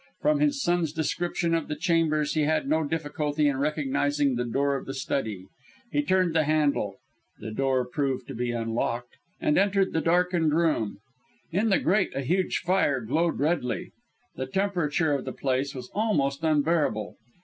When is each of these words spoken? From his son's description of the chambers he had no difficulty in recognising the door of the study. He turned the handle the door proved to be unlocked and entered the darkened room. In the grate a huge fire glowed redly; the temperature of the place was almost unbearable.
From 0.19 0.39
his 0.39 0.59
son's 0.63 0.91
description 0.93 1.53
of 1.53 1.67
the 1.67 1.75
chambers 1.75 2.33
he 2.33 2.41
had 2.41 2.67
no 2.67 2.83
difficulty 2.83 3.47
in 3.47 3.57
recognising 3.59 4.33
the 4.33 4.45
door 4.45 4.75
of 4.75 4.87
the 4.87 4.95
study. 4.95 5.45
He 5.91 6.01
turned 6.01 6.33
the 6.33 6.43
handle 6.45 6.95
the 7.37 7.51
door 7.51 7.85
proved 7.85 8.27
to 8.29 8.33
be 8.33 8.51
unlocked 8.51 9.17
and 9.39 9.59
entered 9.59 9.93
the 9.93 10.01
darkened 10.01 10.55
room. 10.55 10.97
In 11.51 11.69
the 11.69 11.77
grate 11.77 12.15
a 12.15 12.21
huge 12.21 12.61
fire 12.65 12.99
glowed 13.01 13.37
redly; 13.37 13.91
the 14.35 14.47
temperature 14.47 15.13
of 15.13 15.23
the 15.23 15.33
place 15.33 15.75
was 15.75 15.91
almost 15.93 16.43
unbearable. 16.43 17.17